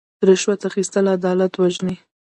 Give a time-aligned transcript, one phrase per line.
[0.27, 1.95] رشوت اخیستل عدالت وژني.